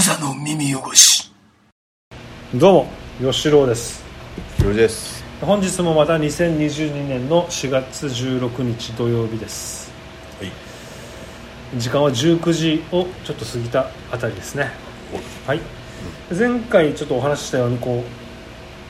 [0.00, 1.30] 無座の耳汚し。
[2.54, 2.72] どう
[3.26, 4.02] も吉郎です。
[4.62, 5.22] よろです。
[5.42, 9.92] 本日もまた2022年の4月16日土曜日です。
[10.40, 10.52] はい。
[11.78, 14.70] 時間は19時をちょっと過ぎたあたりですね。
[15.46, 15.60] はい。
[16.34, 18.02] 前回ちょっとお話ししたようにこ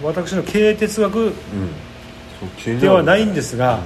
[0.00, 1.32] う私の経営哲学うん。
[2.64, 3.80] そうではないんですが、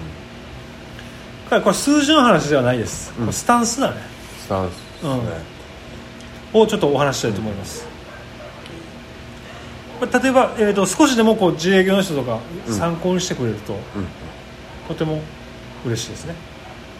[1.49, 3.33] これ数字の話ではないです、うん。
[3.33, 3.97] スタンスだね。
[4.43, 5.54] スタンスですね、
[6.55, 7.87] をちょっとお話ししたいと思います、
[10.01, 12.75] 例えば、えー、と少しでもこう自営業の人とかうん。
[12.75, 13.79] 参考にしてくれると、うん。
[14.89, 15.21] とても
[15.85, 16.35] 嬉しいですね。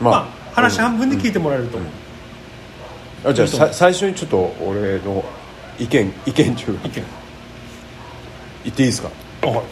[0.01, 1.85] ままあ、話半分で聞いてもらえると、うん。
[3.31, 5.25] あじゃあさ最初にちょっと俺の
[5.79, 6.73] 意見意見中。
[6.73, 7.05] 意見。
[8.65, 9.11] 言っていいですか？
[9.43, 9.65] あはい。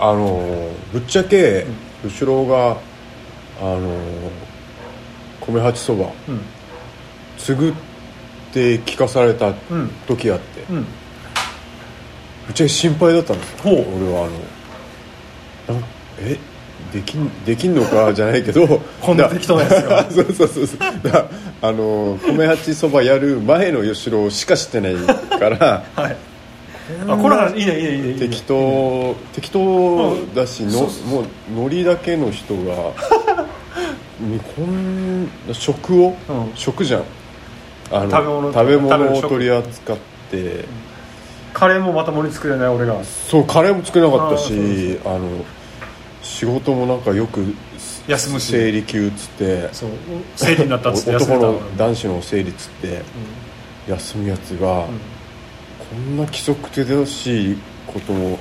[0.00, 1.66] あのーぶっちゃけ
[2.04, 2.76] 後ろが
[3.60, 4.30] あのー
[5.40, 6.12] 米八そば。
[6.28, 6.40] うん。
[7.38, 7.72] 継ぐっ
[8.52, 10.82] て聞かされたうん時あって、うん。
[10.82, 13.72] ぶっちゃけ心配だったんですよ。
[13.72, 14.28] 俺は
[15.68, 15.82] あの
[16.20, 16.38] え
[16.92, 18.66] できんできんのかじゃないけど
[19.00, 20.06] こんな適当なやつが。
[20.10, 21.10] そうそうそうそう。
[21.10, 21.26] だ
[21.60, 26.16] あの米八そばやる前の吉郎しか知ってないから はい。
[27.06, 32.92] あこの話いいねいいねいいね適当適当だしのもうノリだけの人が
[34.20, 36.50] にこんな食を、うん。
[36.54, 37.02] 食じゃん
[37.90, 39.96] あの食べ物食べ物を取り扱っ
[40.30, 40.64] て。
[41.54, 43.02] カレーもまた盛り作れない俺が。
[43.02, 45.44] そうカレーも作れなかったしあの
[46.22, 47.54] 仕事もなんかよく
[48.06, 48.52] 休むし。
[48.52, 49.90] 生理休っつってそう
[50.36, 51.76] 生理になったっつって休めた男の。
[51.76, 53.02] 男子の生理っつって
[53.88, 58.36] 休むやつが、こんな規則正しいこともなん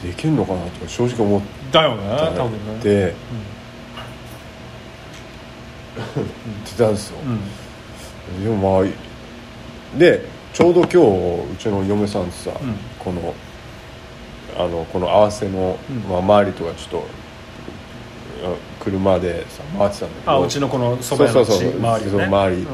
[0.00, 1.42] てできるのかなとか正直思っ
[1.72, 2.80] だよねた多分ね。
[2.80, 3.14] て、
[6.14, 7.40] 言ってたんですよ、うん
[8.42, 12.76] でもまあでちょうど今日うちの嫁さんとさ、うん。
[12.98, 13.34] この
[14.56, 15.96] あのこの合わせの、うん。
[16.08, 17.06] まあ、周りとかちょっと
[18.46, 20.32] あ車でさ回ってたんだけど。
[20.32, 21.80] あうちのこのそば屋のそうそうそう。
[21.80, 22.10] 周りね。
[22.10, 22.62] そう周り。
[22.62, 22.68] うん。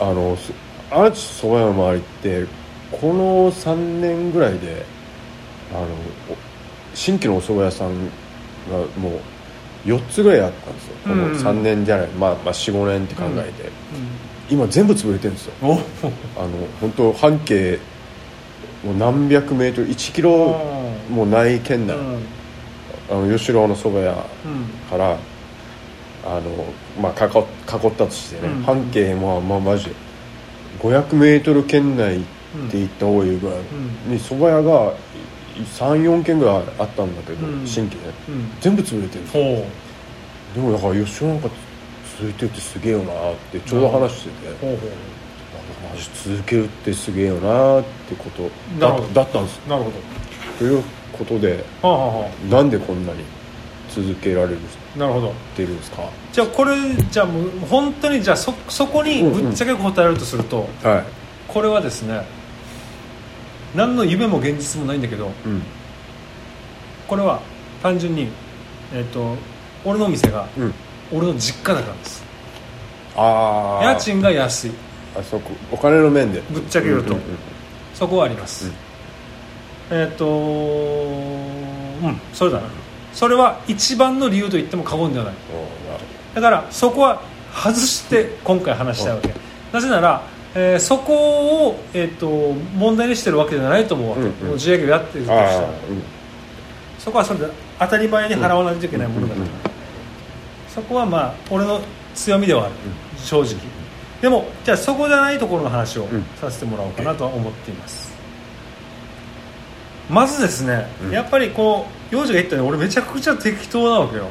[0.00, 0.52] あのす
[0.90, 2.46] アーチそば屋の周りって
[2.90, 4.84] この3年ぐらいで
[5.72, 5.86] あのお
[6.94, 8.06] 新規のお蕎麦屋さん
[8.70, 9.18] がも
[9.86, 10.94] う4つぐらいあったんですよ。
[11.04, 11.32] このうん。
[11.32, 13.70] 3年じゃない、まあ、まあ45年って考えて、
[14.52, 15.52] 今全部潰れてるんですよ。
[15.62, 15.72] お。
[15.72, 15.80] あの
[16.78, 17.78] 本当半径
[18.84, 20.60] もう何百メートル1キロ
[21.08, 22.18] もない県内、うん。
[23.10, 24.64] あの吉郎の蕎麦屋うん。
[24.90, 25.16] から
[26.26, 26.42] あの、
[27.00, 28.62] まあ、囲囲ったとしてね、うん。
[28.62, 29.92] 半径まあまあマジで
[30.80, 32.20] 500メートル圏内っ
[32.70, 33.58] て言った方がいいぐらい。
[34.06, 34.92] に蕎麦屋が
[35.78, 37.66] 34軒ぐらいあったんだけど、うん。
[37.66, 38.02] 新規ね。
[38.28, 38.50] うん。
[38.60, 39.44] 全部潰れてるんですよ。
[39.44, 39.66] ほ
[40.54, 41.48] でもだから吉郎なんか
[42.18, 44.76] 続いてるってすげえよなってちょうど話してて、うほう。
[44.76, 44.86] ほ
[45.90, 48.50] マジ続けるってすげえよなってこと。
[48.78, 49.60] だったんです。
[49.66, 49.90] うなるほ
[50.58, 53.24] ということでどはあはあはなんでこんなに
[53.90, 54.58] 続けられる
[54.96, 55.30] あなるほど。
[55.30, 56.02] ってるんですか？
[56.32, 56.76] じゃあこれ
[57.10, 61.04] じゃあもう本当にじゃあそそこにぶっちゃけ答えるとすると、はい。
[61.48, 62.24] これはですね
[63.74, 65.62] 何の夢も現実もないんだけどうん。
[67.08, 67.40] これは
[67.82, 68.28] 単純に
[68.94, 69.36] えっ、と
[69.84, 70.74] 俺のお店がうん
[71.12, 72.22] 俺の実家だからです。
[73.16, 74.72] ああ家賃が安い。
[75.16, 76.40] あそこお金の面で。
[76.50, 77.12] ぶっちゃけ言うと。
[77.14, 77.22] んんん
[77.94, 78.72] そこはあります、うん。
[79.90, 80.28] えっ、とう
[82.08, 82.64] んそれだな。
[83.12, 85.34] それは一番の理由と言っても過言ではない。
[86.34, 87.20] だからそこは
[87.54, 89.34] 外して今回話したいわけ。
[89.70, 90.22] なぜなら、
[90.54, 92.28] えーそこを、えー、と
[92.76, 94.54] 問題にしてるわけじゃないと思うわけ、うんうん。
[94.54, 95.58] 自営業やってるとしたら。
[95.58, 95.66] うん。
[96.98, 97.46] そこはそれで
[97.78, 99.61] 当たり前に払わないといけないものだから、うんうん
[100.74, 101.80] そこはまあ俺の
[102.14, 102.74] 強みではある、
[103.16, 103.56] 正直。
[104.20, 106.24] でもじゃあそこじゃないところの話をうん。
[106.40, 108.12] させてもらおうかなとは思っています、
[110.08, 111.10] まずですね、うん。
[111.10, 114.28] やっぱりこう幼児が言ったように俺めちゃくちゃ適当なわけよ。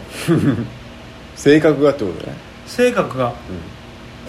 [1.35, 2.33] 性格がってことね。
[2.67, 3.33] 性格が。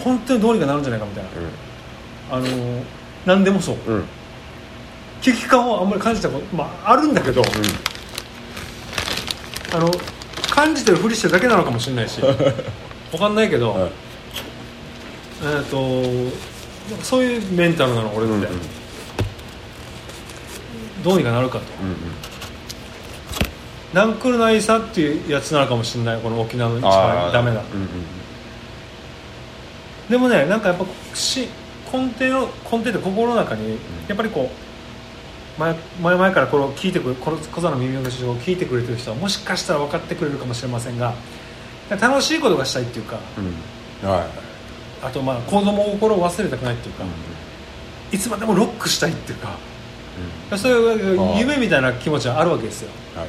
[0.03, 1.29] 本当にどうにかなるんじゃないかみたいな。
[2.31, 2.83] あのー
[3.25, 3.75] 何でもそう。
[3.87, 3.95] うん。
[3.95, 4.05] うん
[5.23, 7.41] 危機感をあんまり感じたこと、まあ、あるんだけど、
[9.73, 9.89] あの
[10.53, 12.21] 感じてるふりしてるだけなのかもしれないし。
[13.11, 13.91] わかんないけど、はい。
[15.41, 16.31] えー、と
[17.03, 18.49] そういうメンタルなの俺って、うんうん。
[21.03, 21.63] どうにかなるかと。
[21.81, 21.95] うんうん。
[23.93, 26.19] なんくるないさっていうやつなのかもしれない。
[26.19, 27.61] この沖縄の一番ダメな。
[27.73, 27.89] うんうん
[30.09, 30.85] でもねなんかやっぱ
[31.15, 31.47] し
[31.91, 33.77] 根底の根底って心の中に
[34.07, 34.62] やっぱりこう
[35.57, 41.13] 前前々からこれを聞いてくれこの小座の耳の事情を聞いてくれてる人はもしかしたら分かってくれるかもしれませんが
[41.89, 44.09] 楽しいことがしたいっていうかうん。
[44.09, 44.27] はい。
[45.05, 47.03] あとまあ子供心を忘れたくないっていうか、
[48.11, 49.57] いつまでもロックしたいっていうか
[50.57, 52.89] そういう夢みたいな気持ちはあるわけですよ。
[53.15, 53.27] はい。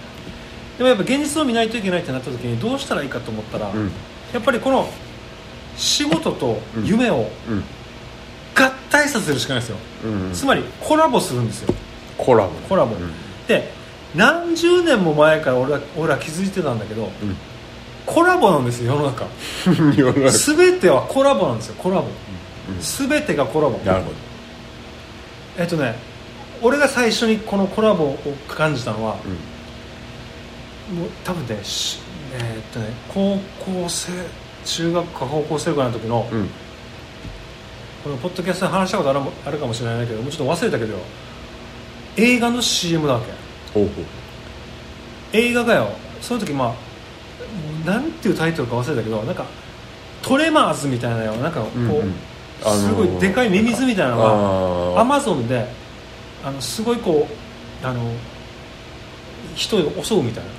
[0.78, 3.90] でもやっぱ現実を見ないといけないってなった時にどうしたらいいかと思ったら、うん。
[4.32, 4.88] やっぱりこの
[5.76, 7.64] 仕事と夢をうん。
[8.56, 10.32] 合体させるしかないですよ、うん。
[10.32, 11.74] つまりコラボするんですよ
[12.18, 13.12] コラボコラボ、うん。
[13.46, 13.70] で
[14.14, 17.36] 何十年も前から俺は俺は気づいてたんだけどうん。
[18.06, 19.26] コラボなんですよ世の中。
[19.96, 20.30] 世の中。
[20.30, 22.02] 全てはコラボなんですよコラボ。
[22.02, 23.08] うん。
[23.08, 23.78] 全てがコラボ。
[23.78, 24.16] なるほど。
[25.58, 25.96] えっとね
[26.62, 28.18] 俺が最初にこのコラボを
[28.48, 31.98] 感じたのは、もう多分ねし
[32.32, 34.12] えーっとね高校生
[34.64, 36.50] 中学か高校生ぐらいの時の、うんうん。
[38.02, 40.98] このポッドキャストで話したことあるもあるかもしれないけどもうちょっと忘れたけど
[42.16, 43.32] 映画の CM だわけ。
[43.72, 44.04] ほうほう。
[45.32, 45.88] 映画がよ。
[46.20, 49.44] その時まあなんていうタイトルか忘れたけどなんか
[50.22, 52.14] トレマーズみたいなよなんかこう、うんうん。
[52.64, 55.66] あのーすごいでかいミミズみたいなのがアマゾンで
[56.42, 57.28] あのすごいこ
[57.82, 58.00] うあの
[59.54, 60.50] 人を襲うみたいな。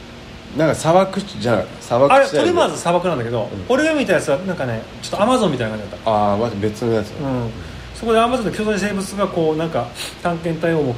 [0.56, 3.50] なんか砂漠地じゃあ砂漠あれトレマーズ砂漠なんだけど、ん。
[3.68, 6.12] 俺が見たやつはなんかねちょっとアマゾンみたいな感じだった。
[6.12, 7.28] ああまた別のやつだ。
[7.28, 7.50] うん、
[7.96, 9.88] そこでアマゾンで巨大生物がこうなんか
[10.22, 10.96] 探検隊をも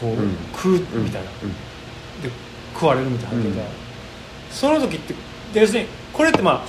[0.00, 1.52] こう、うん食うみたいな、うん。
[2.22, 2.30] で
[2.74, 3.72] 食われるみたいな探検隊、うん。
[4.50, 5.14] その時って
[5.54, 6.64] で要するにこれってまあ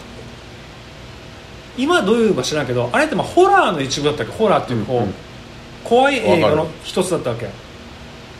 [1.77, 4.33] 今はどういうのか知らんけどあれってまあホラーの一部だったっけ？
[4.33, 7.49] ホラーっていうこう、怖い映画の一つだったわけ。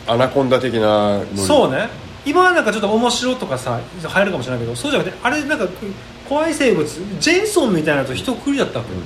[0.08, 1.88] アナコンダ的なそうね。
[2.26, 5.68] 今はなんかちょっと面白とかさ入るかもしれないけどそうじゃなくてあれなんか
[6.28, 6.86] 怖い生物
[7.20, 8.92] ジェイソンみたいなのと一括りだったわけ。
[8.92, 9.06] よ、うん。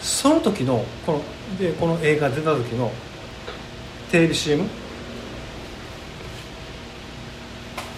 [0.00, 1.22] その時のこの
[1.58, 2.90] でこの映画出た時の
[4.12, 4.64] テレビ CM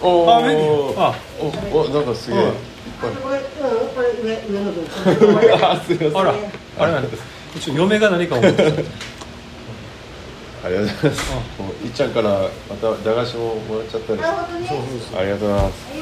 [0.01, 0.37] おー。
[0.37, 1.13] あメニューあ。
[1.41, 1.49] お
[1.81, 2.41] おなんかすげえ。
[2.41, 2.51] うん。
[2.51, 2.55] いっ
[3.01, 3.45] ぱいこれ、うん、
[3.89, 4.87] これ上、上の分。
[5.61, 6.17] あすいません。
[6.17, 6.33] あら
[6.79, 7.23] あれなんです。
[7.57, 8.63] 一応嫁が何か思ってた。
[8.63, 8.67] あ
[10.69, 11.33] りがとうございます。
[11.61, 14.21] もういっちゃんからまた駄菓子ももらっちゃったり。
[14.21, 14.71] なるほどね。
[15.19, 15.75] ありがとうございます。
[15.91, 15.97] は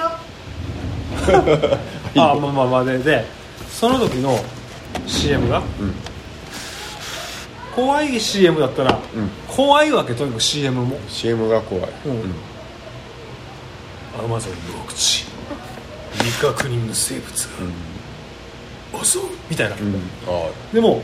[2.12, 2.22] いよ。
[2.22, 3.24] あまあまあまあでで
[3.70, 4.38] その時の
[5.06, 5.60] CM が？
[5.60, 5.94] うん
[7.74, 9.30] 怖い CM だったら、うん。
[9.48, 10.98] 怖いわけとにかく CM も。
[11.08, 11.90] CM が怖い。
[12.06, 12.34] うん。
[14.24, 15.24] アマゾンの奥地。
[16.18, 17.44] 未確認の生物
[18.92, 19.04] が。
[19.04, 19.22] 襲う？
[19.48, 19.76] みたいな、
[20.72, 21.02] でも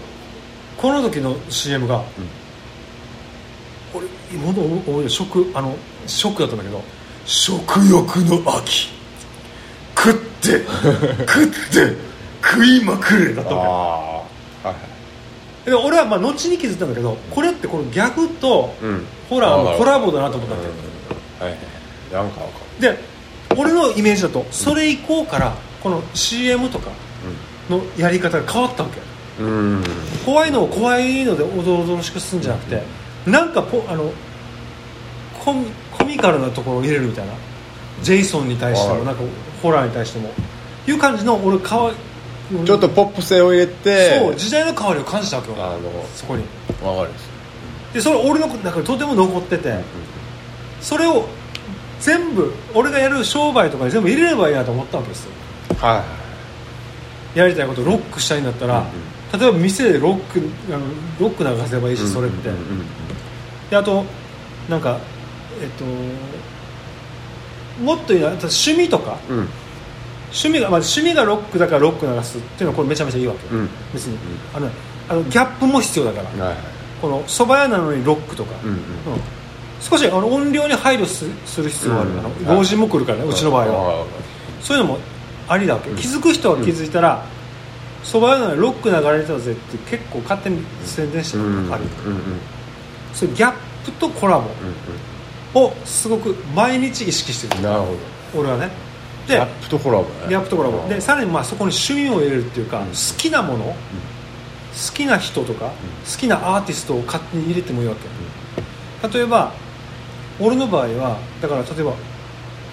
[0.77, 2.03] この時の CM が、
[3.95, 5.75] 俺今の思い出ショックあの
[6.07, 6.83] ショックだったんだけど
[7.25, 8.91] 食欲の秋。
[9.97, 10.65] 食って
[11.27, 11.97] 食って
[12.43, 13.69] 食いまくれだったわあ
[14.19, 14.25] は
[14.65, 14.75] いはい。
[14.75, 14.98] け
[15.69, 19.05] で俺はまあ後に気づいたんだけどこれってこのギャグとうん。
[19.29, 22.13] ホラーのコラボだなと思ったわけ、はいはい。
[22.13, 22.99] なんかわかで
[23.57, 26.91] 俺のイメージだとそれ以降からこの CM とか
[27.69, 28.97] のやり方が変わったわけ
[29.43, 29.85] るうん。
[30.25, 32.83] 怖いのを怖いのでおどろおどろしくするんじゃなくて
[33.27, 34.11] なんかポあの
[35.45, 37.33] コミコミカルなところを入れるみたいな。
[38.03, 38.99] ジェイソンに対してはい。
[38.99, 39.23] もなんか
[39.63, 40.31] ホラーに対しても。
[40.87, 41.93] いう感じの俺かわ
[42.65, 45.57] ちょっとポップ性を入れてそう時代の変わりを感じたわけよ。
[45.59, 45.81] あの
[46.15, 46.45] そこに。
[46.83, 47.29] わかるです。
[47.95, 49.83] でそれ俺の中でとても残ってて
[50.81, 51.27] それを
[52.01, 55.33] 全部俺がやる商売とかに全部入れればいいなと思ったわけですよ。
[55.79, 56.05] は
[57.35, 58.87] やりたいことロックしたいんだったら、
[59.39, 60.41] 例えば店でロック
[60.73, 60.81] あの
[61.21, 62.85] ロック流せばいいいし、それって、うんうん。
[63.71, 64.05] であと
[64.69, 64.99] なんか
[65.61, 65.85] えっと
[67.83, 69.19] もっとな趣味とか
[70.31, 73.55] 趣味が、まあ、趣味がロックだからロック流すっていうのはこれめちゃめちゃいいわけ。
[73.55, 73.69] よ、うん。
[73.93, 74.19] 別に、
[74.55, 74.73] あのね
[75.09, 76.59] あのギャップも必要だから、はいはい。
[77.01, 78.77] この蕎麦屋なのにロックとか、うんうん。
[78.77, 78.83] うん。
[79.81, 82.47] 少しあの音量に配慮すする必要がある、うん。
[82.47, 84.07] 老人も来るからね、うちの場合は、は
[84.61, 84.99] そういうのも
[85.49, 85.97] ありだわけ、うん。
[85.97, 87.25] 気づく人は気づいたら
[88.05, 91.45] 蕎麦屋なのにロック流れてたぜって結構勝手に宣伝してる。
[91.45, 92.21] のがある、うんうん。
[93.15, 93.55] そういうギャッ
[93.85, 94.45] プとコラボ
[95.55, 95.63] うん。
[95.63, 97.63] をすごく毎日意識してる。
[97.63, 97.87] なるほ
[98.35, 98.41] ど。
[98.41, 98.88] 俺はね
[99.29, 100.09] でギャップとコラボね。
[100.29, 100.89] ギャップとコラボ。
[100.89, 102.87] でさらにまあそこに趣味を入れるっていうか、うん。
[102.87, 103.75] 好きなもの、好
[104.95, 105.73] きな人とか、好
[106.19, 107.95] きなアーティストを勝手に入れてもいいわ
[109.03, 109.53] け、例えば
[110.41, 111.93] 俺の場合はだから例えば、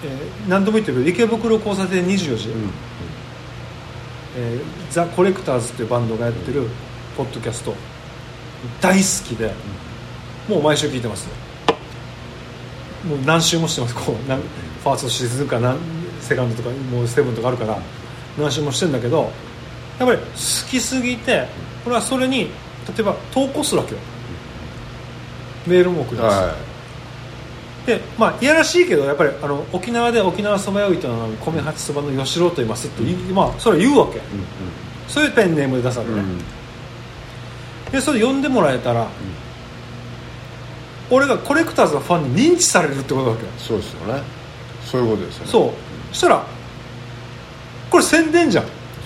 [0.04, 2.70] えー何度も言ってるけど池袋交差点24時、うん。
[4.36, 4.60] えー
[4.90, 6.68] ザ・コレクターズっていうバンドがやってる
[7.16, 7.74] ポッドキャスト。
[8.80, 9.52] 大好きで、
[10.48, 11.24] もう毎週聞いてます。
[11.24, 11.30] よ
[13.06, 13.94] もう何週もしてます。
[13.94, 15.76] こうなんファーストシーズンかなん
[16.26, 17.78] セカンドとかもうセブンとかあるから
[18.38, 19.30] 何週もしてるんだけど
[19.98, 20.26] やっぱり好
[20.70, 21.46] きすぎて
[21.86, 22.48] 俺はそれに例
[23.00, 24.00] えば投稿するわけよ。
[25.66, 26.54] メールも送ります、は
[27.86, 34.18] でまあいやらしいけどやっぱりあの沖縄で沖縄そば屋を営む米八そばの吉郎と言いますって言い、まあそれは言うわけ。
[34.18, 34.26] いうん。
[35.08, 36.38] そういうペンネームで出すわけね、うん。
[37.92, 39.08] でそれ読んでもらえたら、
[41.10, 43.44] 俺がコレクターズのファンに認知されるってことだわけ。
[43.44, 44.22] よそうですよね。
[44.84, 45.50] そういうことですよね。
[45.52, 45.62] そう。
[45.62, 45.72] そ
[46.16, 46.42] したら
[47.90, 48.64] これ宣伝じゃん、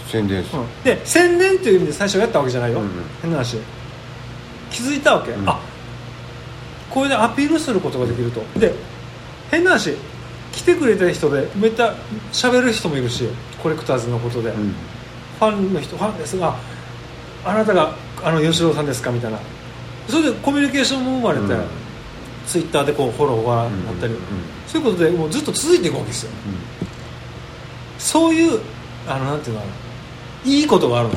[0.08, 0.54] 宣伝す。
[0.54, 2.92] る、で宣伝っていう意味で最初やったわけじゃないよ、うんうん。
[3.20, 3.56] 変な話。
[4.70, 5.48] 気づいたわけ、うん。
[5.48, 5.58] あ
[6.88, 8.40] これでアピールすることができると。
[8.58, 8.72] で
[9.50, 9.96] 変な話。
[10.52, 11.94] 来てくれた人でめっちゃ
[12.32, 13.28] 喋る人もいるし
[13.62, 14.74] コレクターズのことで、うん。
[15.38, 16.56] ファンの人ファンですが
[17.44, 19.38] あなたがあの吉郎さんですかみたいな。
[20.08, 21.64] それでコミュニケーションも生まれて、うん。
[22.46, 24.22] ツイッターでこうフォローがなったり、うんうん
[24.66, 26.30] そういうことでもうずっと続いていくわけですよ
[28.00, 28.60] そういう
[29.06, 29.62] あのなんていうの
[30.44, 31.14] いいことがあるの、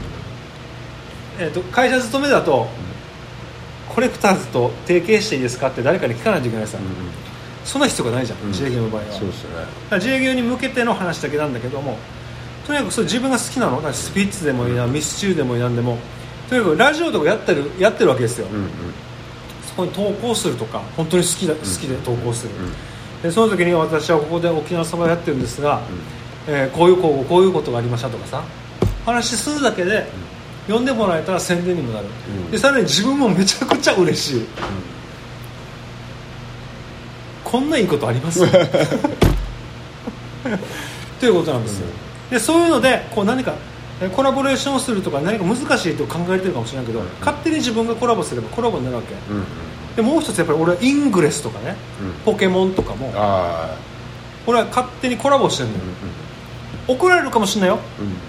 [1.40, 2.68] えー、と会社勤めだと、
[3.88, 6.92] コレクターズと提携していいですかって誰かに聞かないといけないさ、うんうん
[7.64, 9.12] そんな必要がないじゃん、うん自営業の場合は。
[9.14, 11.98] そうですよね自営業に向けての話だけなんだけども
[12.68, 13.94] とにかくそれ自分が好きなの。
[13.94, 15.98] スピッツでもいいなミスチューでもいいなんでも。
[16.50, 18.70] とにかくラジオとかやってるやってるわけですよ、うんうん。
[19.66, 23.22] そこに投稿するとか本当に好きだ好きで投稿する、うん。
[23.22, 25.82] でその時に私はここで沖縄そばやってるんですが、
[26.48, 28.44] えーこういうこうこういうことがありましたとかさ。
[29.06, 30.06] 話するだけで
[30.66, 32.06] 読んでもらえたら宣伝にもなる、
[32.46, 32.52] うん。
[32.52, 34.46] でさらに自分もめちゃくちゃ嬉しい、
[37.44, 38.40] こんないいことあります？
[41.20, 41.88] ということなんですよ、
[42.32, 43.54] でそういうのでこう何か
[44.02, 49.14] えコラボレーションするとか何か難しいと考えてるかもしれないけど、勝手に自分がコラボすればコラボになるわけ。
[49.30, 49.38] うん。
[49.38, 49.44] うん
[49.96, 52.14] でもう一つやっぱり俺はイングレスとかね、うん。
[52.26, 53.76] ポケモンとかもあ
[54.48, 55.84] 俺は勝手にコラボしてるのあよ、
[56.88, 57.80] 怒られるかもしれないよ、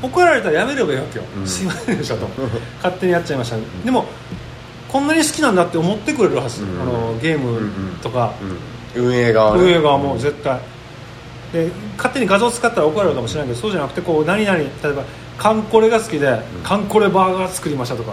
[0.02, 0.08] うん。
[0.10, 1.46] 怒られたらやめればいいわけよ、うん。
[1.46, 2.28] すいませんでしたと。
[2.82, 4.06] 勝手にやっちゃいました、でも
[4.88, 6.80] こんなに好きなんだって思ってくれるはず、うん。
[6.80, 7.60] あのゲーム
[8.02, 9.62] とか、うん運営側ね。
[9.62, 10.58] 運営側も絶対。
[11.52, 15.04] で勝手に画像使ったら怒られるかもしれないけどそうじゃなくてこう何々例えば
[15.38, 18.12] カンコレが好きで、カンコレバーガー作りましたとか、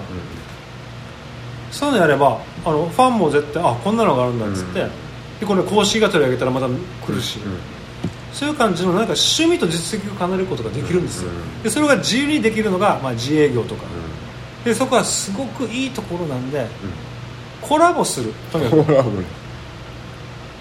[1.72, 4.90] そういうのやればあのファンも絶対あこんなのがあるんだっつって、うん。
[5.40, 7.81] でこれ公式が取り上げたらまた来るし、うん
[8.34, 11.64] そういう感じのなんか趣味と実績を兼ねることができるんですよ、うん。
[11.64, 13.84] でそれが自由にできるのが、まあ、自営業とか、
[14.64, 16.66] うでそこはすごくいいところなんで、
[17.62, 18.34] コラボする。
[18.52, 18.82] とにかく。
[18.82, 19.26] んコラボね。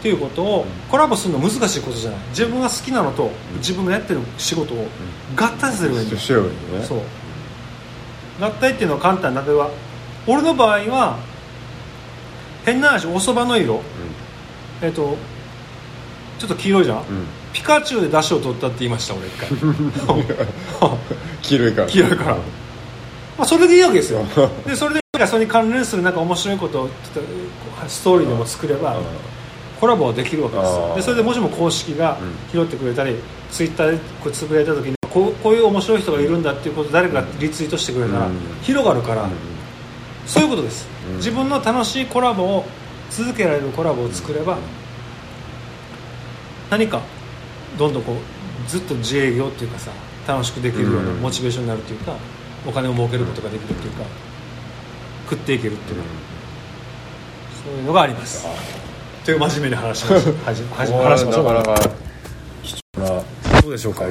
[0.01, 2.21] っていうことをコラボするの難しいことじゃない。
[2.31, 4.87] 自分が好きなのと自分がやってる仕事を
[5.37, 6.43] 合体すればいいんだよ。
[6.43, 6.85] ね。
[6.87, 7.01] そう。
[8.41, 9.71] 合体っていうのは簡単例えば
[10.27, 11.19] 俺の場合は
[12.65, 13.83] 変な話おそばの色。
[14.81, 15.19] えっ、と
[16.39, 17.05] ちょっと黄色いじゃん、うん。
[17.05, 19.49] うんピカチュウで出汁を取ったって言いました俺一回。
[21.43, 21.89] 黄色いから。
[21.89, 22.41] 黄色いから、ま
[23.39, 24.25] あ、それでいいわけですよ。
[24.67, 27.25] でそれでそれに関連するなんか面白いことをちょっ
[27.83, 28.99] とストーリーでも作れば
[29.79, 30.97] コラボはできるわけです。
[30.97, 33.17] でそれでもしも公式がうん拾ってくれたり、
[33.51, 38.37] ツイッターでこうつぶやいた時にこうこういう面白い人がいるんだっていうことを誰かがリツイートしてくれたら、うん。
[38.63, 39.29] 広がるから、
[40.27, 41.17] そういうことです、うん。
[41.17, 42.65] 自分の楽しいコラボを
[43.11, 44.59] 続けられるコラボを作れば、
[46.71, 47.01] 何か
[47.79, 49.91] どんどんこうずっと自営業っていうかさ
[50.27, 51.17] 楽しくできるようなうん。
[51.21, 52.15] モチベーションになるっていうか
[52.67, 54.05] お金を儲けることができるっていうか
[55.31, 56.07] 食っていけるっていうか、
[57.65, 58.47] そういうのがあります。
[59.25, 61.45] という真面目な話をし始め始め話しましょう。
[61.45, 61.91] なかなか
[62.63, 63.23] 貴重な
[63.63, 64.05] どうでしょうか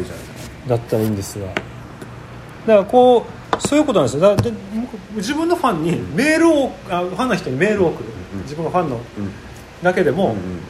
[0.67, 1.47] だったらいいんですが。
[1.47, 1.63] だか
[2.67, 4.21] らこうそういうことなんですよ。
[4.21, 4.53] だで
[5.15, 9.01] 自分のファンにメールをあファンの人にメールを送る、うん自分がファンのうん。
[9.83, 10.61] だけでも、うん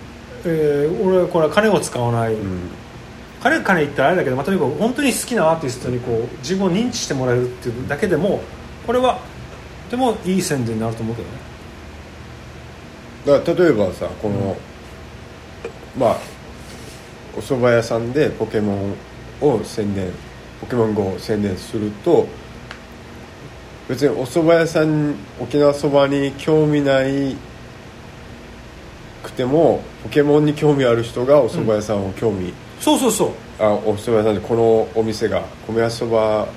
[0.45, 2.69] えー俺はこれは金を使わない、うん。
[3.41, 8.41] 金金言ったらあれだけど、まあ、とにかく本当に好きなアーティストにこう自分を認知してもらえるっていうだけでも
[8.85, 9.19] これは
[9.89, 11.33] とてもいい宣伝になると思うけどね。
[13.25, 14.57] だから例えばさこの、
[15.97, 16.17] まあ
[17.37, 18.95] お蕎麦屋さんでポケモン
[19.41, 20.11] を宣伝
[20.61, 22.27] ポケモン GO を宣伝すると
[23.87, 27.48] 別にお蕎麦屋さん沖縄そばに興味ないく
[29.39, 33.31] てもポケモンに興味ある人がお蕎麦屋さんを興味、そうそうそう。
[33.57, 36.47] あお蕎麦屋さんでこのお店が米屋そば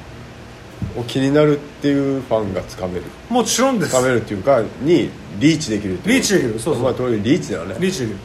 [0.96, 3.04] を気になるっていうファンがつかめる。
[3.30, 3.90] もちろんです。
[3.90, 6.14] つかめるっていうかにリーチできるっていう。
[6.16, 6.58] リーチできる。
[6.58, 6.82] そうそう。
[6.82, 7.76] まあ当然リーチだよね。
[7.78, 8.16] リーチできる。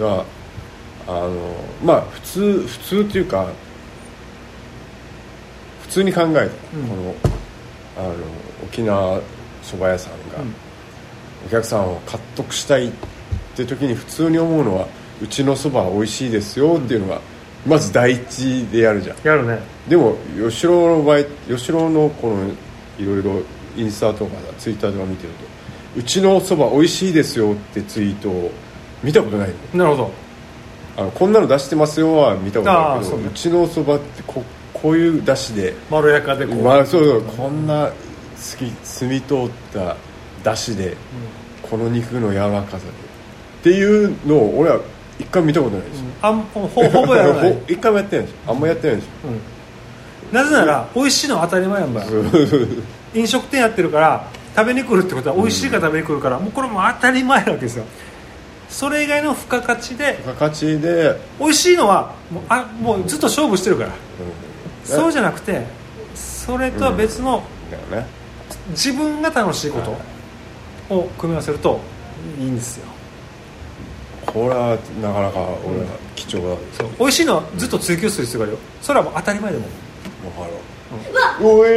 [0.00, 0.24] が
[1.06, 1.30] あの
[1.84, 3.46] まあ普通普通っていうか
[5.82, 6.46] 普通に考えたこ
[6.96, 7.14] の
[7.98, 8.14] あの
[8.64, 9.20] 沖縄
[9.62, 10.54] そば屋さんがうん。
[11.46, 12.92] お客さんを獲得したいっ
[13.56, 14.86] て時に普通に思うのは
[15.22, 17.20] うちのそばは美味しいですよっていうのが
[17.66, 19.16] まず第一でやるじゃん。
[19.22, 19.58] やるね。
[19.88, 20.16] でも
[20.48, 22.48] 吉郎の場合吉郎のこの
[22.98, 23.42] いろいろ
[23.76, 25.44] インスタとかツイッターとか見てると
[25.96, 28.50] うちのそば美味しいですよってツイートを
[29.02, 29.84] 見たことないの。
[29.84, 30.30] なるほど。
[30.96, 34.42] あのこんなの出してますよは見たことあるけどうちのそばってこ
[34.72, 37.90] こういう出汁でまろやかでこう、まあそうそうこんな
[38.36, 39.36] 透き澄み通っ
[39.72, 39.96] た
[40.42, 40.96] 出汁で
[41.62, 43.09] この肉の柔らかさで
[43.60, 44.80] っていうのを俺は
[45.18, 46.00] 一回見たことないです。
[46.00, 48.34] よ、あんほほぼやらない、 ほ一回もやってないです。
[48.34, 49.08] よあんまやってないです。
[50.32, 52.04] なぜなら美味しいのは当たり前やんば
[53.14, 54.24] 飲食店やってるから
[54.56, 57.84] 食べに来るってことは美味しいから食べに来るから、もうこれも当たり前なわけですよ。
[58.68, 63.88] それ以外の付加価値で価値で、美味しいのはもうあもうずっと勝負してるから。
[63.88, 63.94] うん。
[64.96, 65.66] そうじゃなくて
[66.14, 68.06] それとは別のだよね。
[68.70, 69.80] 自分が楽しいこ
[70.88, 71.80] とを組み合わせると
[72.38, 72.86] いいんですよ
[74.32, 76.56] これはなかなか俺は貴重だ。
[76.78, 76.90] そう。
[76.98, 78.58] 美味しいのはずっと追求する必要があるよ。
[78.80, 79.66] それはもう当たり前でも
[80.38, 80.52] わかる
[81.46, 81.68] おい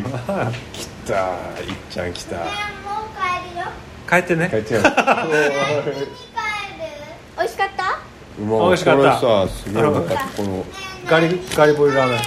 [0.00, 0.54] 来たいっ
[1.90, 2.46] ちゃん来たもう
[3.16, 3.66] 帰るよ。
[4.08, 4.48] 帰ってね。
[4.50, 4.80] 帰ってよ。
[4.82, 4.88] 美
[7.44, 7.98] 味しかった？
[8.38, 9.20] 美味しかった。
[9.20, 9.82] これさすごい。
[9.82, 10.64] なんかこの
[11.06, 12.20] ガリガリボイルラーメン。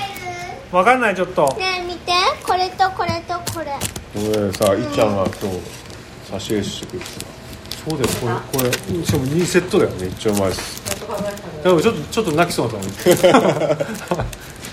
[0.72, 1.46] わかんないちょっと。
[1.58, 2.12] ねえ見て。
[2.44, 3.66] これとこれとこれ。
[4.14, 5.60] これさいっちゃんが今日
[6.32, 7.33] 差し入れしてくれてさ
[7.90, 8.10] そうだよ
[8.52, 9.06] これこれ。
[9.06, 10.82] しかも2セットだよめっちゃうまいっす。
[11.63, 12.96] でもちょっとちょっと泣きそうだったのに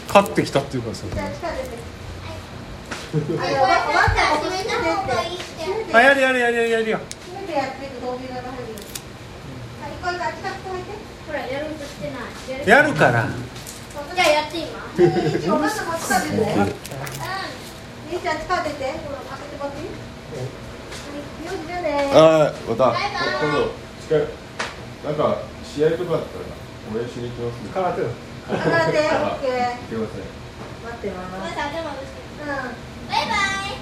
[0.09, 1.77] 買ってきたっていうからさあ近づいて
[5.93, 6.81] これやるやるやれや
[12.67, 13.29] やるから
[14.15, 14.59] じゃあやって
[15.45, 16.45] 今お母さんも近づいてう
[18.11, 19.89] 兄ちゃん近て開けてもらっていい
[21.45, 22.93] よしじゃあまた。
[22.93, 23.33] バイバイ。
[23.41, 24.29] 今度近い
[25.05, 26.45] なんか試合とかだったら
[26.93, 27.71] 応援しに行きますね。
[27.73, 28.09] 空手だ。
[28.51, 29.79] 離れてオッケー。
[29.79, 30.29] 来てください
[30.85, 31.41] 待ってます。
[31.41, 32.47] うん。
[32.47, 33.37] バイバ
[33.69, 33.81] イ。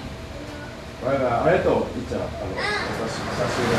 [0.99, 1.49] バイバイ。
[1.49, 2.21] ありがとういっちゃん。
[2.21, 3.73] あの差し差し入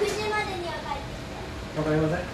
[0.00, 2.18] 9時までには帰ってわかりません。
[2.18, 2.30] き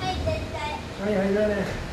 [0.00, 0.60] てはい絶対。
[1.02, 1.91] はいはいだね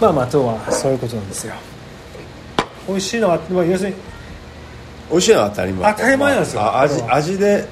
[0.00, 1.54] まあまあ今日はそういうことなんですよ。
[2.86, 4.02] 美味しいのは、まあ、要するにれ
[5.10, 5.92] 美味しいのは当たり前。
[5.94, 6.60] 当たり前なんですよ。
[6.62, 7.68] あ味味で。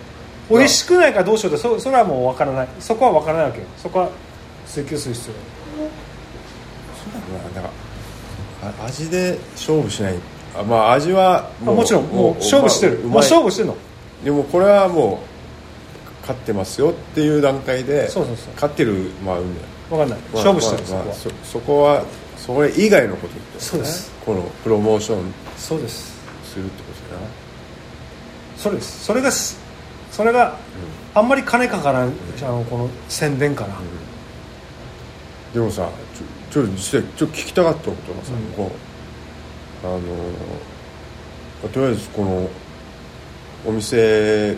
[0.49, 2.69] 美味しくないかどうしようってそそれはもう分からない。
[2.81, 3.67] そこは分からないわけよ。
[3.77, 4.11] そこは
[4.67, 5.85] 追求する必要。
[7.35, 7.61] まあな。
[7.61, 7.71] んか
[8.81, 10.15] あ味で勝負しない。
[10.59, 12.07] あまあ味はあもちろん。
[12.07, 13.77] もう勝負してる、もう勝負してるの。
[14.25, 18.55] でもこれはもう勝ってますよっていう段階でそうそうそう。
[18.55, 22.05] 勝ってるまあ運だよ分かんない、まあ勝負してる、まあまあそこはそそこは
[22.37, 23.61] それ以外のことってことね。
[23.61, 24.13] そうです。
[24.27, 25.33] このプロモーション。
[25.57, 26.15] そうです。
[26.45, 27.27] するってことだな。
[28.59, 29.05] それです。
[29.05, 29.59] それがす
[30.11, 30.59] それが
[31.15, 33.75] あんまり金かからんあのこの宣伝かな、
[35.55, 35.89] でもさ
[36.51, 38.41] ちょちょっと実際ちょっと聞きたかったことがさ、うん。
[38.53, 38.71] こ
[39.85, 42.51] うあのとりあえずこの
[43.67, 44.57] お店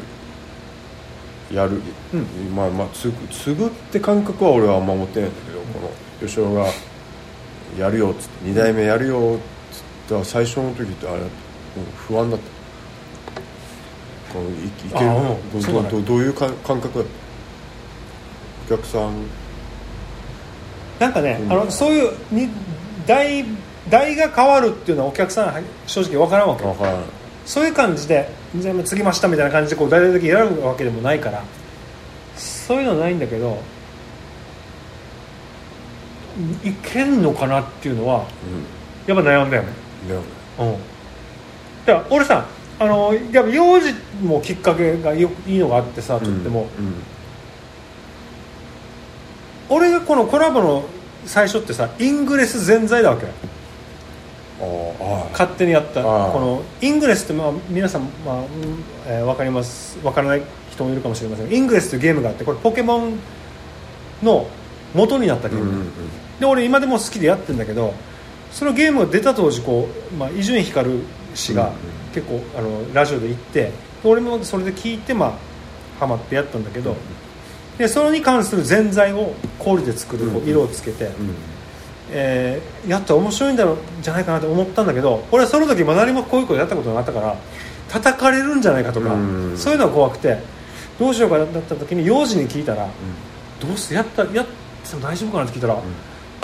[1.52, 1.80] やる、
[2.12, 2.26] うん。
[2.56, 5.90] まあまあ継ぐ継ぐって感覚は俺はあんま持ってないんだけど、この
[6.20, 6.66] 吉尾が
[7.78, 9.38] やるよっつって2代目やるよっ
[10.08, 11.22] つった最初の時ってあれ
[12.06, 14.32] 不安だった。
[14.32, 15.06] このいいける
[15.52, 17.06] どそうどどういうか感覚だっ
[18.68, 18.74] た？
[18.74, 19.12] お客さん？
[20.98, 21.52] なんかね、うん。
[21.52, 22.48] あのそういうに
[23.06, 23.44] 代
[23.88, 26.64] 代が変わるっていうのはお客さんは正直分からんわけ。
[26.64, 27.02] 分からない
[27.46, 28.28] そういう感じで
[28.58, 31.42] 全部継ぎましたみたいな感じでこう大々的にやるわけでもないから
[32.36, 33.58] そういうのはないんだけど
[36.64, 38.24] いけんのかなっていうのは
[39.06, 39.68] やっぱ悩んだよね。
[40.58, 40.72] うん。
[41.84, 42.46] だから俺さ
[42.78, 46.94] あのやっぱ幼児もきっかけがよいいのがあってさとっても、うん。
[49.68, 50.84] 俺がこのコラボの
[51.26, 53.26] 最初ってさイングレス全在だわけ。
[55.32, 56.08] 勝手にやったこ
[56.40, 58.46] のイングレスってまあ皆さん、まあうん
[59.06, 61.48] えー分かります分からない人もいるかもしれません。
[61.48, 63.18] がイングレスというゲームがあってこれポケモン
[64.22, 64.48] の
[64.94, 65.88] 元になったゲーム、うんうんうん
[66.40, 67.94] で俺今でも好きでやってるんだけど
[68.52, 70.88] そのゲームが出た当時こうまあ伊集院光
[71.34, 71.72] 氏が
[72.14, 73.70] 結構あのラジオで言って
[74.04, 75.32] 俺もそれで聞いてまあ
[76.00, 76.96] ハマってやったんだけど
[77.76, 81.12] でそれに関する全材を氷で作るこう色をつけて、うん
[82.10, 87.36] えーやったら面白いんだろうじゃないかなと思ったんだけど俺はその時まだ何もこういうことやったことなかったから
[87.90, 90.38] 叩かれるんじゃないかとか、うんそういうのが怖くて
[90.98, 92.88] どうしようかだった時に幼児に聞いたら、
[93.60, 95.80] どうしてやったやっても大丈夫かなって聞いたら、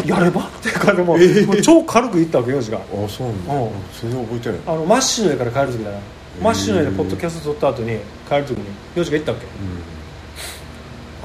[0.05, 0.43] やれば。
[0.43, 1.47] っていうかでも,、えー。
[1.47, 2.79] もう超軽く言ったわけ幼児が。
[2.79, 3.55] ああそうなんだ。
[3.55, 3.71] うん。
[4.01, 4.59] 全然覚えてない。
[4.67, 5.99] あのマッシュの家から帰る時だな。
[6.43, 8.64] マッシュの家でポッドキャスト撮った後に帰る時に
[8.95, 9.47] 幼児が言ったわけ。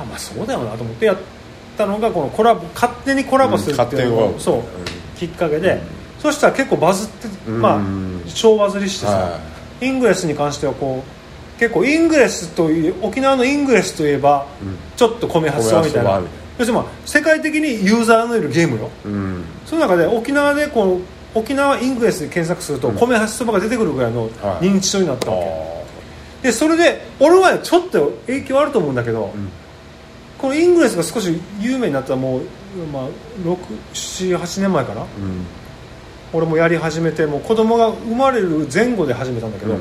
[0.01, 1.17] あまあそうだよなと思ってやっ
[1.77, 4.35] たのがこのコラボ勝手にコラボするっていうのうん勝手にコラボ。
[4.35, 4.63] をそう
[5.17, 5.81] きっかけで、
[6.19, 7.61] そしたら結構バズって、うん。
[7.61, 7.81] まあ
[8.33, 9.39] 超バズりしてさ、は
[9.81, 14.77] イングレスに関してはこう結構イングレスといえ沖縄のイングレスといえば、うん。
[14.95, 16.21] ちょっと米発想みたいな
[16.59, 18.89] 要するにまあ世界的にユーザーのいるゲームよ。
[19.05, 19.43] うん。
[19.65, 21.01] その中で沖縄でこう
[21.39, 22.95] 沖縄イングレスで検索すると、うん。
[22.95, 24.65] 米発そばが出てくるぐらいのはい。
[24.65, 29.49] 認知度になったわけ、あでそれで俺はちょっと影響あると思うんだけど、ん。
[30.37, 32.43] このイングレスが少し有名になったのはもう、
[32.93, 33.07] まあ、
[33.93, 35.01] 678年前かな。
[35.01, 35.45] ーうん。
[36.33, 39.79] 俺もやり始めてもう子供が生まれる前後で始めたんだけど、うん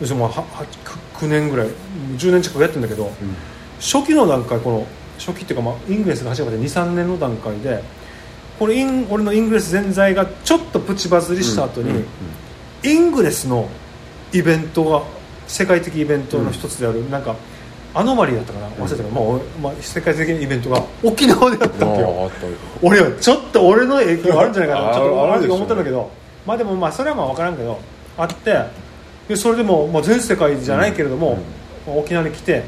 [0.00, 0.64] 要するにもうはは
[1.14, 1.68] 9年ぐらい
[2.16, 3.10] 10年近くやってるんだけど、
[3.80, 4.86] 初期の段階この
[5.18, 7.82] 初期っていうか、まあ、イングレスが始まって23年の段階で
[8.58, 12.04] これイン俺のイングレス全財がちょっとプチバズりした後に、うんうん
[12.84, 13.68] イングレスの
[14.32, 15.02] イベントが
[15.48, 17.34] 世界的イベントの一つである、なんか
[17.92, 18.68] アノマリーだったかな？
[18.68, 22.52] 忘れたけど、まあ俺まあ、世界的なイベントが沖縄でやったわけよああったよ。
[22.80, 24.90] 俺はちょっと俺の影響あるんじゃないかな？
[24.90, 26.08] あちょっと思ったんだけど。
[26.46, 27.80] まあでもまあそれはまあ分からんけど
[28.16, 28.64] あって
[29.26, 31.36] でそれでも、まあ、全世界じゃないけれども、
[31.84, 32.62] 沖縄に来て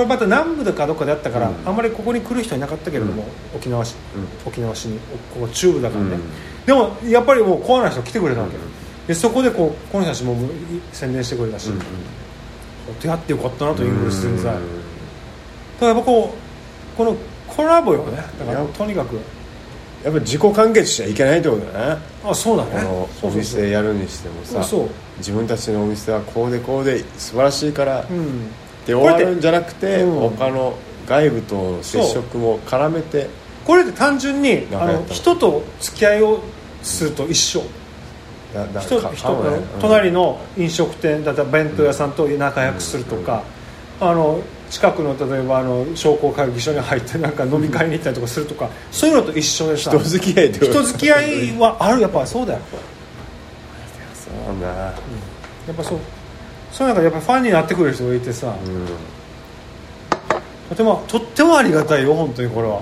[0.00, 1.68] これまた南部かどっかであったから、うん。
[1.68, 3.94] あんまりここに来る人いなかったけれども、沖縄市。
[4.16, 4.48] うん。
[4.48, 4.98] 沖縄市に
[5.34, 6.20] ここ中部だからね、うん。
[6.64, 8.62] でもやっぱりもうコアな人来てくれたわけ、うん。
[9.06, 10.36] でそこでこうこの人たちも
[10.92, 11.80] 宣伝してくれたし、うん
[13.02, 14.60] 会ってよかったなとイングレス全財、うん。
[14.60, 14.62] だか
[15.82, 16.34] らやっぱこ
[16.94, 18.16] うこのコラボよね。
[18.38, 19.16] だからとにかく。
[20.02, 22.70] やっぱ自己完結しちゃいけないってことだねあそうだね。
[22.82, 24.64] このお店やるにしてもさ。
[24.64, 24.88] そう。
[25.18, 28.06] 自分たちのお店はこうでこうで素晴らしいから。
[28.10, 28.48] うん
[28.86, 30.30] で終わるんじゃなくてうん。
[30.30, 30.74] 他の
[31.06, 33.28] 外部との接触も絡めて
[33.64, 36.40] これって単純にあの人と付き合いを
[36.82, 37.62] すると一緒。
[38.54, 43.44] だだ人か人の隣の飲食店だったら弁当屋さんと仲良くするとか、
[44.00, 44.40] あの
[44.70, 49.90] 近くの例えばあの商工会議所に入ってなんか飲み会に行ったりとかするとかそういうのと一緒でさ。
[49.90, 52.00] 人付き合い人付き合いはある。
[52.00, 52.60] やっぱそうだよ。
[54.14, 54.66] そうなんだ。
[54.66, 54.92] や
[55.72, 55.98] っぱそう
[56.72, 58.86] そういう中でやっぱファンになってくれる人がいてさ、うん。
[60.68, 62.80] とてもとってもありがたいよ本当にこれは。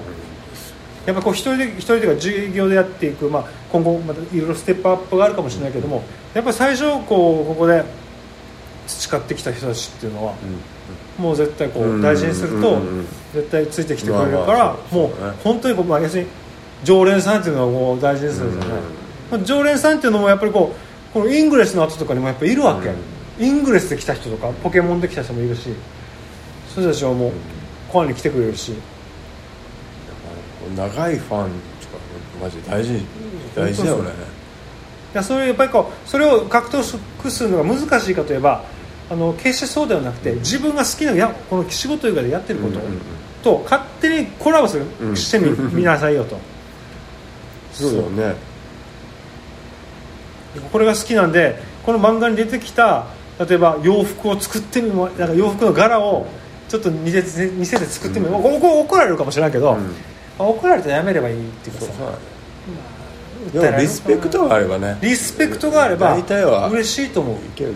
[1.07, 6.03] やっぱこう一人で一人でか事業でやっていく、まあ、今後またいろいろステップアップがあるかもしれないけども
[6.35, 7.83] やっぱり最初こうここで
[8.87, 10.35] 培ってきた人たちっていうのは、
[11.19, 12.79] もう絶対こう大事にすると
[13.35, 15.11] 絶対ついてきてくれるから、もう
[15.43, 16.29] 本当にこう、まあ、要するに
[16.85, 18.69] 常連さんっていうのはもう大事にするじゃない、
[19.31, 20.75] まあ、常連さんっていうのもやっぱりこ
[21.11, 25.71] うこのイングレスの後とかにもやっぱいるわけ、うんイングレスで来た人とかポケモンで来た人もいるし
[26.75, 27.33] そういう人たちはもう
[27.91, 28.75] コアに来てくれるし。
[30.77, 31.99] 長いファンとか
[32.43, 33.01] マジ大事
[33.55, 34.11] 大事だよね。
[35.15, 36.85] いやそれやっぱりこうそれを獲得
[37.31, 38.65] するのが難しいかといえば
[39.11, 42.81] あの決してそうではなくて自分が好きなやこの仕事以外でやってること
[43.43, 45.17] と勝手にコラボする、うん。
[45.17, 46.39] してみ 見なさいよと。
[47.73, 48.37] そうだよね。
[50.73, 53.07] これが好きなんでこの漫画に出てきた
[53.39, 56.27] 例えば洋服を作ってみるなんか洋服の柄を
[56.69, 58.43] ちょっと似せて似せて作ってみる、うん。
[58.43, 59.95] ここ怒られるかもしれないけど、うん。
[60.39, 61.87] あ怒られたらやめればいいっていうかさ。
[61.87, 61.97] そう
[63.53, 63.63] そう。
[63.63, 63.71] だね訴えられる。
[63.71, 64.99] でもリスペクトがあればね。
[65.01, 67.37] リスペクトがあれば大体は嬉しいと思う。
[67.37, 67.75] いける。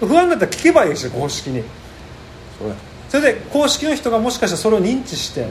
[0.00, 1.64] 不安だったら聞けばいいし公式に。
[3.08, 5.46] それで公式の人がもしかしたらそれを認知して、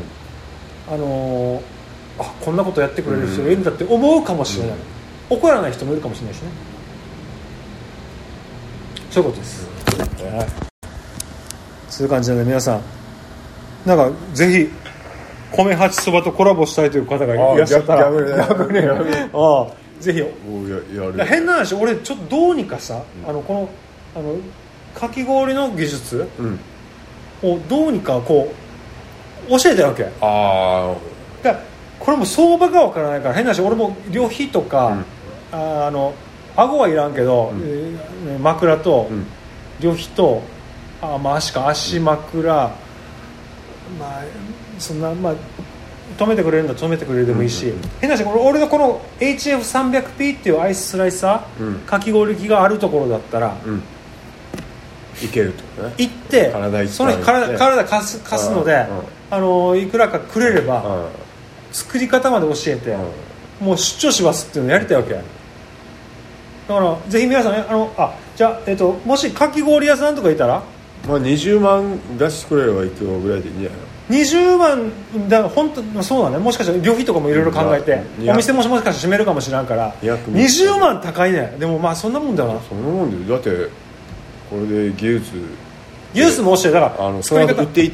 [0.89, 1.61] あのー
[2.19, 4.75] あこんなことやってくれる人がいるんだって思うかもしれない、
[5.29, 6.49] 怒らない人もいるかもしれないしね
[9.13, 9.67] そういうことです、
[10.23, 10.47] ね
[11.87, 12.81] そういう感じなので皆さん。
[13.85, 14.71] なんかぜひ
[15.55, 18.07] 米八そばとコラボしたいという方がいらっしゃったら。
[18.07, 18.11] あ
[19.99, 20.23] ぜひ。
[21.27, 23.69] 変な話俺ちょっとどうにかさ、あのこの
[24.15, 24.37] あの
[24.95, 26.59] かき氷の技術うん。
[27.43, 28.51] をどうにかこ
[29.47, 30.05] う教えたわけ。
[30.21, 30.95] あ
[31.43, 31.63] だから
[31.99, 34.97] これも相場がわからないから変な話俺も旅費とか、
[35.51, 36.15] ああの
[36.55, 37.61] 顎はいらんけど、うん。
[37.61, 39.25] えー枕とあうん。
[39.79, 40.41] 旅費と
[41.01, 42.71] あ、まあ、足か足枕、ま
[44.01, 44.23] あ
[44.79, 45.35] そんなまあ
[46.17, 47.89] 止めてくれるんだ止めてくれるでもいいし、うんうんうん。
[48.01, 51.79] 変な話俺俺のこの HF300P っていうアイススライサー、うん。
[51.79, 53.83] かき氷機があるところだったら、うん。
[55.21, 55.93] いけるとね。
[55.97, 56.51] 行って
[56.87, 58.77] その日体体貸す貸すので、うん。
[59.31, 61.09] あのいくらかくれれば、う
[61.71, 63.65] 作り方まで教えて、ん。
[63.65, 65.19] もう出張しますっていうのをやりたいわけ
[66.75, 70.61] だからぜひ皆さんねあのあじゃあ、えっと、もしかき氷屋さんとかいたら？
[71.07, 73.79] まあ20万出してくれればいくよぐらいでいいんじゃない？
[73.79, 76.37] の20万だ本当まあそうだね。
[76.37, 81.01] もしかしたら旅費とかもいろいろ考えて、うんお店もしもしかしたら閉めるかもしれんから200 20万。
[81.01, 81.55] 高いね。
[81.59, 83.69] でもまあそんなもんだよなそんなもんでだって
[84.49, 85.31] これで技術。
[86.13, 87.63] 技術も教えたからあのそれ作り方。
[87.63, 87.91] 売っていい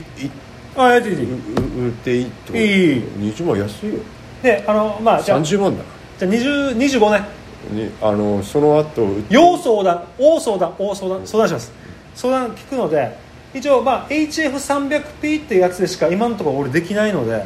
[0.78, 2.58] あやっていい売売っていいってこと。
[2.58, 2.66] いい。
[2.66, 4.00] いい20万安いよ。
[4.44, 5.40] であのまあじゃあ。
[5.42, 5.84] 30万だ
[6.20, 7.39] じゃあ20 25ね
[7.70, 11.72] にあのその後要相談大相談大相談相談します。
[12.16, 13.16] 相談聞くので
[13.54, 17.46] 一応まあ HF300P ってやつでしか今のところ俺できないので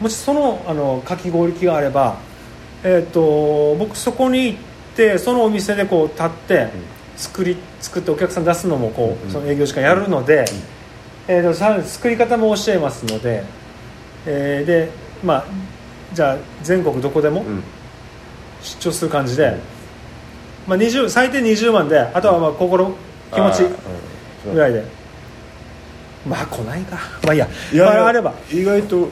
[0.00, 2.18] もしそのあのかき氷機があれば、
[2.82, 4.58] えー、と僕そこに行っ
[4.96, 6.68] てそのお店でこう立って
[7.16, 10.44] 作り作ってお客さん出すのもこう、うんその営業時間やるので、
[11.28, 13.44] えー、とさらに作り方も教えますので、
[14.26, 14.90] えーで
[15.22, 15.44] まあ
[16.12, 17.62] じゃあ全国どこでも、うん
[18.64, 19.56] 出張する感じで、
[20.66, 22.94] まあ、20最低20万であとはまあ心
[23.32, 23.62] 気持ち
[24.52, 24.84] ぐらいで。
[26.26, 26.98] まあ来ないか。
[27.22, 27.48] まあいいや。
[27.72, 28.32] いやまあ、あれば。
[28.50, 29.08] 意外と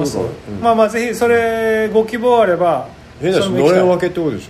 [0.00, 0.24] あそう。
[0.48, 0.60] うん。
[0.60, 2.88] まあまあぜひそれご希望あれば
[3.20, 4.48] 変なしのれん分けってことでし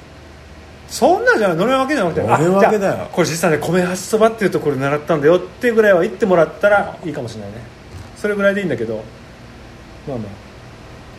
[0.88, 1.56] そんなんじゃない。
[1.56, 3.08] のれん分けじゃなくてのれん分けだよ。
[3.10, 7.58] これ実はね米八そばっていうところで習ったんだよっていうぐらいは言ってもらったらいいかもしれないね。
[8.16, 9.02] それぐらいでいいんだけど。
[10.06, 10.28] まあまあ。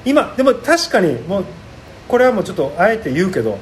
[0.05, 1.45] 今でも確かにもう
[2.07, 3.57] これはもうちょっとあえて言うけど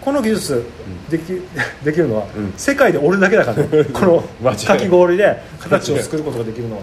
[0.00, 0.64] この技術
[1.10, 1.32] でき,
[1.84, 2.54] できるのは、うん。
[2.56, 3.84] 世界で俺だけだからね。
[3.92, 4.66] この間違いない。
[4.66, 6.82] かき氷で形を作ることができるのは。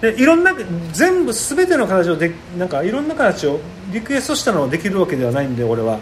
[0.00, 0.52] でいろんな
[0.92, 3.58] 全部全ての形をでなんかいろんな形を
[3.92, 5.98] リクエストしたのをできるわけではないんで俺は。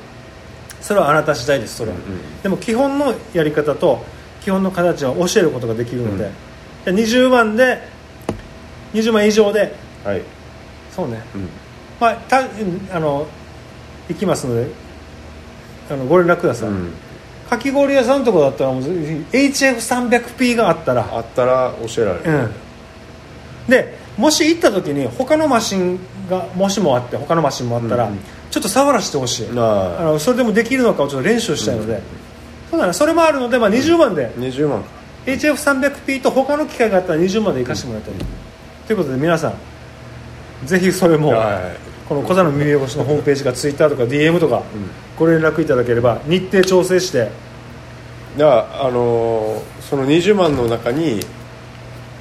[0.81, 2.43] それはあなた次第ですそれは、うんうん。
[2.43, 4.05] でも基本のやり方と
[4.43, 6.29] 基本の形は教えることができるので,、
[6.85, 7.81] で20万で
[8.93, 9.73] 20万以上で。
[10.05, 10.23] はい、
[10.95, 11.23] そうね。
[11.35, 11.49] うん、
[12.03, 13.29] まあたあの
[14.09, 14.67] 行きますので
[15.89, 16.93] あのご連絡ください、うん。
[17.49, 21.09] かき氷屋さんのとこだったらもう HF300P があったら。
[21.17, 22.51] あったら教えられる、うん、
[23.69, 28.13] でもし行った時に他のマシンがもしもあって他のマシンもあったら、うん。
[28.15, 28.19] うん
[28.53, 29.49] ちょっと触らせてほしい。
[29.55, 30.01] なあ。
[30.01, 32.03] あのそれでもできるのかをちょっと練習したいので、
[32.71, 34.91] そうだねそれもあるので、まあ、20万で、20万か
[35.25, 38.15] HF300P と他の機械があったら20万で行かせてもらいたい、
[38.87, 39.55] ということで皆さん
[40.65, 42.09] ぜひそれも、はい。
[42.09, 44.63] この小座の耳汚しのホームページか Twitter とか DM とかん。
[45.19, 47.31] ご連絡いただければ日程調整して。
[48.37, 51.21] だからあのーその20万の中に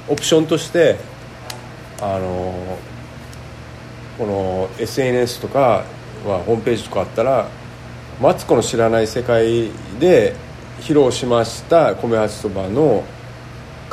[0.08, 0.96] オプションとして
[2.00, 2.92] あのー
[4.18, 5.84] この SNS とか
[6.26, 7.48] はホームページとかあったら
[8.20, 10.34] マツコの知らない世界で
[10.80, 13.04] 披露しました米八そばの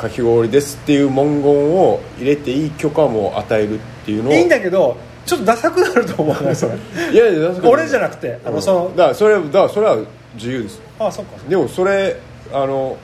[0.00, 7.12] かき氷ですっていう文言を入れていい許可も与えるっていうのをいいんだけどちょっとダサくなると思わないそれ？
[7.12, 9.98] いやいや確かに俺じゃなくてあのそのだからそれだからそれは
[10.34, 10.80] 自由です。
[10.98, 12.16] あそっかでもそれ
[12.52, 12.96] あの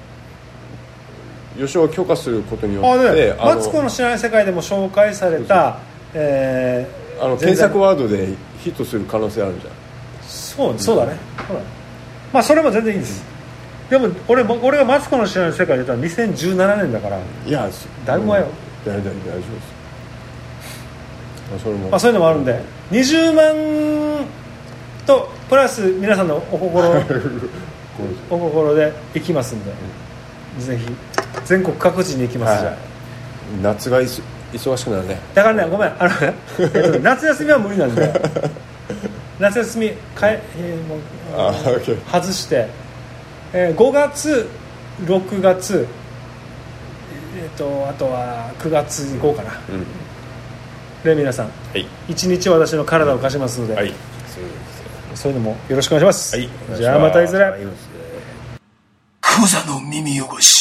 [1.59, 5.79] 吉尾が許可することによあってマツコの知らない世界でも紹介された
[6.15, 8.29] えーあの検索ワードで
[8.61, 9.79] ヒットする可能性あるんじゃない
[10.23, 11.19] そうそうだね。
[11.47, 11.67] そうだね。
[12.33, 13.23] まあそれも全然いいです
[13.91, 17.19] でも俺も俺がマツコの知らない世界で出たのは2017年だから。
[17.47, 18.47] いやそだいぶ前よ。
[18.85, 19.77] 大丈夫大丈夫です。
[21.57, 21.89] あそれも。
[21.91, 22.61] まあ、そういうのもあるんで。
[22.91, 24.27] 20万
[25.07, 26.89] とプラス皆さんのお心。
[28.29, 29.73] お心で行きますんで、
[30.59, 30.87] ぜひ。
[31.45, 32.79] 全国各地に行きます、じゃあはい。
[33.63, 34.21] 夏がいそ
[34.53, 35.19] 忙しくなるね。
[35.35, 35.93] だからねごめん。
[35.99, 38.21] あの 夏休みは無理なんで。
[39.39, 40.99] 夏休みかえ、えーもう
[41.37, 41.53] あ
[42.21, 42.69] 外して、
[43.53, 44.49] えー5月
[45.05, 45.87] 6月
[47.37, 49.53] えっ、とあとは9月に行こうかな。
[49.69, 49.87] うん。
[51.05, 51.47] で皆さん。
[51.47, 51.87] はい。
[52.09, 53.93] 一日私の体を貸しますので、はい。
[55.15, 56.49] そういうのもよろしくお願いします、はい。
[56.77, 57.53] じゃあまたいずれ。
[59.21, 60.56] クザの耳汚し